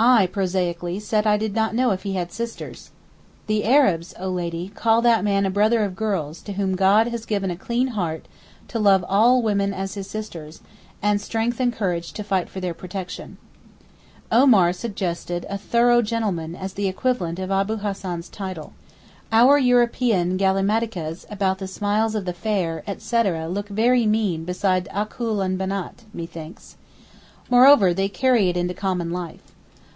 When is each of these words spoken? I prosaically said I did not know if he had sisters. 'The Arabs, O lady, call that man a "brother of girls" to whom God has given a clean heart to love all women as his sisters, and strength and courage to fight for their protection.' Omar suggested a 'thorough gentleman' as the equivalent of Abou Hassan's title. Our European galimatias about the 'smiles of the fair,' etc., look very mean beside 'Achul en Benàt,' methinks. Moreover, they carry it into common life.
I 0.00 0.28
prosaically 0.28 1.00
said 1.00 1.26
I 1.26 1.36
did 1.36 1.56
not 1.56 1.74
know 1.74 1.90
if 1.90 2.04
he 2.04 2.12
had 2.12 2.30
sisters. 2.30 2.92
'The 3.48 3.64
Arabs, 3.64 4.14
O 4.20 4.28
lady, 4.30 4.68
call 4.68 5.02
that 5.02 5.24
man 5.24 5.44
a 5.44 5.50
"brother 5.50 5.82
of 5.82 5.96
girls" 5.96 6.40
to 6.42 6.52
whom 6.52 6.76
God 6.76 7.08
has 7.08 7.26
given 7.26 7.50
a 7.50 7.56
clean 7.56 7.88
heart 7.88 8.28
to 8.68 8.78
love 8.78 9.04
all 9.08 9.42
women 9.42 9.74
as 9.74 9.94
his 9.94 10.08
sisters, 10.08 10.60
and 11.02 11.20
strength 11.20 11.58
and 11.58 11.72
courage 11.72 12.12
to 12.12 12.22
fight 12.22 12.48
for 12.48 12.60
their 12.60 12.74
protection.' 12.74 13.38
Omar 14.30 14.72
suggested 14.72 15.44
a 15.48 15.58
'thorough 15.58 16.00
gentleman' 16.00 16.54
as 16.54 16.74
the 16.74 16.86
equivalent 16.86 17.40
of 17.40 17.50
Abou 17.50 17.78
Hassan's 17.78 18.28
title. 18.28 18.74
Our 19.32 19.58
European 19.58 20.38
galimatias 20.38 21.26
about 21.28 21.58
the 21.58 21.66
'smiles 21.66 22.14
of 22.14 22.24
the 22.24 22.32
fair,' 22.32 22.84
etc., 22.86 23.48
look 23.48 23.66
very 23.68 24.06
mean 24.06 24.44
beside 24.44 24.86
'Achul 24.94 25.44
en 25.44 25.58
Benàt,' 25.58 26.04
methinks. 26.14 26.76
Moreover, 27.50 27.92
they 27.92 28.08
carry 28.08 28.48
it 28.48 28.56
into 28.56 28.74
common 28.74 29.10
life. 29.10 29.42